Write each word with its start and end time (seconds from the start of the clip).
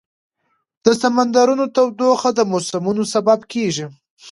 د 0.85 0.87
سمندرونو 1.01 1.65
تودوخه 1.75 2.29
د 2.33 2.39
موسمونو 2.51 3.03
سبب 3.13 3.39
کېږي. 3.53 3.85